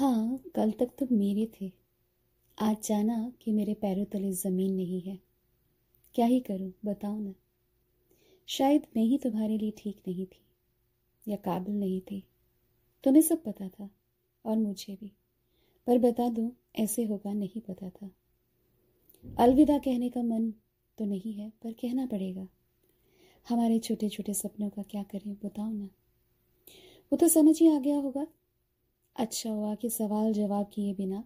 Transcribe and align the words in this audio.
हाँ 0.00 0.38
कल 0.54 0.70
तक 0.70 0.86
तुम 0.98 1.08
मेरे 1.12 1.50
थे। 1.60 1.72
आज 2.58 2.76
जाना 2.88 3.32
कि 3.42 3.52
मेरे 3.52 3.74
पैरों 3.74 4.04
तले 4.04 4.32
ज़मीन 4.32 4.74
नहीं 4.74 5.00
है। 5.00 5.18
क्या 6.14 6.26
ही 6.26 6.40
करूँ, 6.40 6.72
बताओ 6.84 7.18
ना। 7.18 7.34
शायद 8.46 8.86
मैं 8.96 9.02
ही 9.02 9.18
तुम्हारे 9.18 9.58
लिए 9.58 9.72
ठीक 9.78 10.02
नहीं 10.08 10.26
थी, 10.26 10.42
या 11.28 11.36
काबिल 11.36 11.74
नहीं 11.74 12.00
थी। 12.00 12.24
तुम्हें 13.04 13.22
सब 13.22 13.44
पता 13.44 13.68
था, 13.68 13.90
और 14.44 14.56
मुझे 14.56 14.94
भी। 14.94 15.12
पर 15.86 15.98
बता 15.98 16.28
दूँ, 16.28 16.52
ऐसे 16.76 17.04
होगा 17.04 17.32
नहीं 17.32 17.60
पता 17.60 17.90
था। 17.90 18.10
अलविदा 19.38 19.78
कहने 19.78 20.10
का 20.10 20.22
मन 20.22 20.54
तो 20.98 21.04
नहीं 21.04 21.32
है, 21.32 21.50
पर 21.50 21.72
कहना 21.72 22.06
पड़ेगा। 22.06 22.48
हमारे 23.48 23.78
छोटे 23.78 24.08
छोटे 24.08 24.34
सपनों 24.34 24.70
का 24.70 24.82
क्या 24.82 25.02
करें, 25.02 25.36
बताओ 25.44 25.72
ना। 25.72 25.84
वो 27.12 27.16
तो 27.16 27.28
समझ 27.28 27.60
ही 27.60 27.76
आ 27.76 27.78
गया 27.78 27.96
होगा 27.96 28.26
अच्छा 29.20 29.50
हुआ 29.50 29.74
कि 29.74 29.90
सवाल 29.90 30.32
जवाब 30.32 30.70
किए 30.74 30.94
बिना 30.94 31.24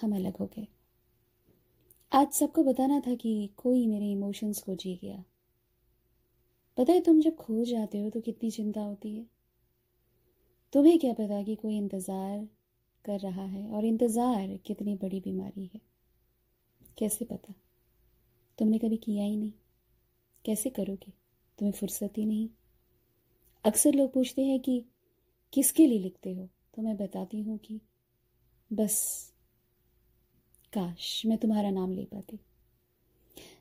हम 0.00 0.14
अलग 0.16 0.36
हो 0.36 0.46
गए। 0.46 0.66
आज 2.12 2.32
सबको 2.32 2.64
बताना 2.64 3.00
था 3.00 3.14
कि 3.14 3.50
कोई 3.56 3.86
मेरे 3.86 4.10
इमोशंस 4.12 4.62
को 4.62 4.74
जी 4.74 4.98
गया। 5.02 5.22
पता 6.78 6.92
है 6.92 7.00
तुम 7.00 7.20
जब 7.20 7.36
खो 7.36 7.64
जाते 7.64 8.00
हो 8.00 8.10
तो 8.10 8.20
कितनी 8.20 8.50
चिंता 8.50 8.80
होती 8.80 9.16
है। 9.16 9.26
तुम्हें 10.72 10.98
क्या 10.98 11.12
पता 11.12 11.42
कि 11.42 11.54
कोई 11.54 11.76
इंतज़ार 11.76 12.48
कर 13.04 13.20
रहा 13.20 13.44
है 13.44 13.66
और 13.68 13.84
इंतज़ार 13.84 14.56
कितनी 14.66 14.94
बड़ी 14.94 15.20
बीमारी 15.20 15.70
है। 15.74 15.80
कैसे 16.98 17.24
पता? 17.24 17.54
तुमने 18.58 18.78
कभी 18.78 18.96
किया 18.96 19.24
ही 19.24 19.36
नहीं। 19.36 19.52
कैसे 20.44 20.70
करोगे? 20.70 21.12
तुम्हें 21.58 21.72
फुर्सत 21.72 22.18
ही 22.18 22.24
नहीं। 22.24 22.48
अक्सर 23.64 23.94
लोग 23.94 24.12
पूछते 24.12 24.42
हैं 24.42 24.60
कि 24.60 24.84
किसके 25.52 25.86
लिए 25.86 25.98
लिखते 25.98 26.32
हो? 26.32 26.48
तो 26.74 26.82
मैं 26.82 26.96
बताती 26.96 27.40
हूँ 27.40 27.58
कि 27.58 27.80
बस, 28.70 29.32
काश 30.72 31.22
मैं 31.26 31.38
तुम्हारा 31.38 31.70
नाम 31.70 31.92
ले 31.92 32.04
पाती। 32.04 32.38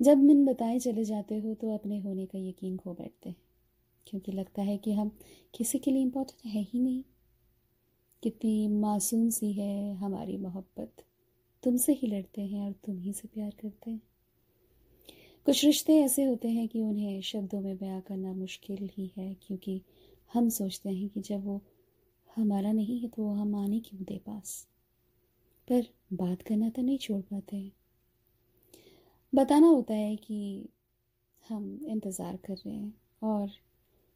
जब 0.00 0.18
मन 0.18 0.44
बताए 0.44 0.78
चले 0.78 1.04
जाते 1.04 1.38
हो 1.38 1.54
तो 1.54 1.74
अपने 1.74 1.98
होने 1.98 2.24
का 2.26 2.38
यकीन 2.38 2.76
खो 2.76 2.92
बैठते 2.92 3.28
हैं, 3.28 3.36
क्योंकि 4.06 4.32
लगता 4.32 4.62
है 4.62 4.76
कि 4.76 4.92
हम 4.92 5.10
किसी 5.54 5.78
के 5.78 5.90
लिए 5.90 6.02
इम्पोर्टेंट 6.02 6.46
है 6.46 6.62
ही 6.62 6.80
नहीं। 6.80 7.02
कितनी 8.22 8.66
मासूम 8.70 9.28
सी 9.30 9.52
है 9.52 9.94
हमारी 9.94 10.36
मोहब्बत। 10.36 11.04
तुमसे 11.62 11.92
ही 11.92 12.08
लड़ते 12.08 12.42
हैं 12.42 12.60
और 12.60 12.72
तुम 12.86 12.98
ही 12.98 13.12
से 13.12 13.28
प्यार 13.28 13.50
करते 13.62 13.90
हैं। 13.90 14.00
कुछ 15.46 15.64
रिश्ते 15.64 15.98
ऐसे 16.00 16.24
होते 16.24 16.48
हैं 16.48 16.66
कि 16.68 16.80
उन्हें 16.80 17.20
शब्दों 17.22 17.60
में 17.60 17.76
बयां 17.76 18.00
करना 18.00 18.32
मुश्किल 18.32 18.88
ही 18.92 19.10
है, 19.16 19.34
क्योंकि 19.36 19.80
हम 20.30 20.48
सोचते 20.50 20.90
हैं 20.90 21.08
कि 21.08 21.20
जब 21.20 21.44
वो 21.44 21.60
हमारा 22.36 22.72
नहीं 22.72 22.98
है 23.00 23.08
तो 23.08 23.28
हम 23.32 23.54
आने 23.54 23.80
क्यों 23.80 24.02
दे 24.04 24.18
पास? 24.18 24.66
पर 25.68 25.86
बात 26.12 26.42
करना 26.42 26.68
तो 26.70 26.82
नहीं 26.82 26.98
छोड़ 26.98 27.20
पाते 27.22 27.56
हैं। 27.56 27.72
बताना 29.32 29.66
होता 29.66 29.94
है 29.94 30.16
कि 30.16 30.68
हम 31.44 31.64
इंतज़ार 31.86 32.36
कर 32.36 32.54
रहे 32.54 32.74
हैं 32.74 32.94
और 33.22 33.50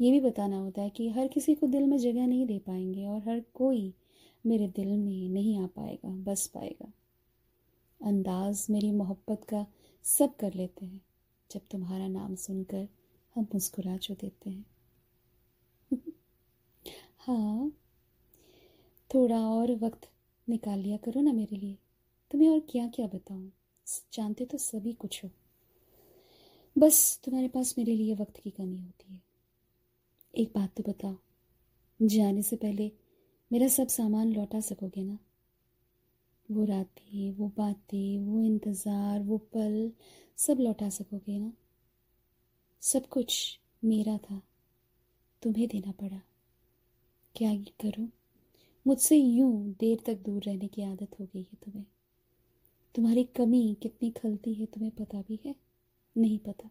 ये 0.00 0.10
भी 0.10 0.20
बताना 0.20 0.56
होता 0.56 0.82
है 0.82 0.90
कि 0.90 1.08
हर 1.08 1.28
किसी 1.28 1.54
को 1.54 1.66
दिल 1.66 1.86
में 1.86 1.98
जगह 1.98 2.26
नहीं 2.26 2.46
दे 2.46 2.58
पाएँगे 2.58 3.06
और 3.06 3.22
हर 3.28 3.40
कोई 3.54 3.94
मेरे 4.44 4.68
दिल 4.68 4.96
में 4.98 5.28
नहीं 5.28 5.58
आ 5.60 5.66
पाएगा, 5.66 6.10
बस 6.24 6.46
पाएगा। 6.46 6.92
अंदाज 8.00 8.66
मेरी 8.70 8.90
मोहब्बत 8.92 9.44
का 9.44 9.64
सब 10.04 10.36
कर 10.36 10.54
लेते 10.54 10.86
हैं, 10.86 11.00
जब 11.50 11.60
तुम्हारा 11.70 12.08
नाम 12.08 12.34
सुनकर 12.34 12.88
हम 13.36 13.46
मुस्कुरा 13.54 13.96
जो 13.96 14.14
देते 14.14 14.50
हैं। 14.50 14.64
हाँ 17.18 17.70
थोड़ा 19.10 19.38
और 19.40 19.72
वक्त 19.76 20.08
निकाल 20.48 20.78
लिया 20.78 20.96
करो 20.96 21.20
ना 21.20 21.32
मेरे 21.32 21.56
लिए। 21.56 21.76
तुम्हें 22.30 22.48
और 22.48 22.60
क्या 22.70 22.86
क्या 22.86 23.06
बताऊँ? 23.06 23.50
जानते 24.12 24.44
तो 24.44 24.58
सभी 24.58 24.92
कुछ 24.92 25.22
हो। 25.24 25.30
बस 26.76 27.20
तुम्हारे 27.24 27.48
पास 27.48 27.74
मेरे 27.78 27.94
लिए 27.94 28.14
वक्त 28.14 28.36
की 28.36 28.50
कमी 28.50 28.76
होती 28.76 29.12
है। 29.14 29.20
एक 30.34 30.52
बात 30.54 30.70
तो 30.76 30.82
बताओ, 30.82 31.16
जाने 32.00 32.42
से 32.42 32.56
पहले 32.56 32.90
मेरा 33.50 33.68
सब 33.68 33.88
सामान 33.88 34.32
लौटा 34.32 34.60
सकोगे 34.60 35.02
ना? 35.04 35.18
वो 36.48 36.64
रातें, 36.64 37.30
वो 37.30 37.50
बातें, 37.58 38.18
वो 38.18 38.42
इंतज़ार, 38.42 39.20
वो 39.20 39.38
पल 39.54 39.90
सब 40.38 40.60
लौटा 40.60 40.88
सकोगे 40.88 41.38
ना? 41.38 41.52
सब 42.82 43.08
कुछ 43.08 43.58
मेरा 43.84 44.16
था, 44.18 44.40
तुम्हें 45.42 45.68
देना 45.68 45.92
पड़ा। 45.92 46.20
क्या 47.34 47.54
करूँ? 47.80 48.08
मुझसे 48.86 49.16
यूँ 49.16 49.74
देर 49.80 49.98
तक 50.06 50.14
दूर 50.14 50.42
रहने 50.42 50.66
की 50.66 50.82
आदत 50.82 51.16
हो 51.20 51.24
गई 51.24 51.42
है 51.42 51.56
तुम्हें। 51.64 51.84
तुम्हारी 52.94 53.24
कमी 53.24 53.76
कितनी 53.82 54.10
खलती 54.10 54.54
है 54.54 54.66
तुम्हें 54.66 54.92
पता 54.92 55.20
भी 55.20 55.40
है? 55.44 55.54
नहीं 56.16 56.38
पता। 56.38 56.70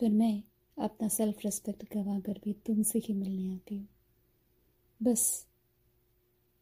पर 0.00 0.08
मैं 0.08 0.42
अपना 0.78 1.08
सेल्फ 1.08 1.36
रिस्पेक्ट 1.44 1.84
गवा 1.94 2.20
कर 2.20 2.40
भी 2.44 2.52
तुमसे 2.52 2.98
ही 2.98 3.14
मिलने 3.14 3.54
आती 3.54 3.76
हूँ। 3.76 3.88
बस 5.02 5.46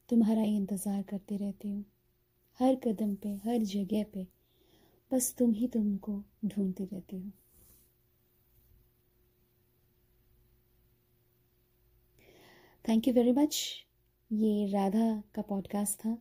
तुम्हारा 0.08 0.42
ही 0.42 0.56
इंतज़ार 0.56 1.02
करते 1.02 1.36
रहती 1.36 1.68
हूँ। 1.68 1.84
हर 2.60 2.74
कदम 2.74 3.14
पे, 3.14 3.28
हर 3.28 3.58
जगह 3.58 4.04
पे 4.14 4.26
बस 5.12 5.34
तुम 5.38 5.52
ही 5.52 5.68
तुमको 5.68 6.22
ढूंढती 6.44 6.84
रहती 6.84 7.16
हो। 7.16 7.30
थैंक 12.84 13.08
यू 13.08 13.14
वेरी 13.14 13.32
मच 13.32 13.83
ये 14.34 14.66
राधा 14.66 15.22
का 15.34 15.42
पॉडकास्ट 15.42 15.98
था। 15.98 16.18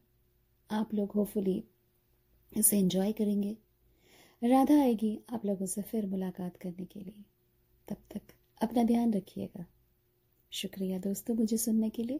आप 0.71 0.93
लोग 0.93 1.11
होपफुली 1.11 1.63
इसे 2.57 2.79
एंजॉय 2.79 3.11
करेंगे। 3.11 3.57
राधा 4.43 4.81
आएगी 4.81 5.19
आप 5.29 5.45
लोगों 5.45 5.65
से 5.65 5.81
फिर 5.81 6.05
मुलाकात 6.05 6.57
करने 6.57 6.85
के 6.85 6.99
लिए। 6.99 7.23
तब 7.87 7.97
तक 8.11 8.21
अपना 8.61 8.83
ध्यान 8.83 9.13
रखिएगा। 9.13 9.65
शुक्रिया 10.51 10.99
दोस्तों 10.99 11.35
मुझे 11.35 11.57
सुनने 11.57 11.89
के 11.89 12.03
लिए। 12.03 12.19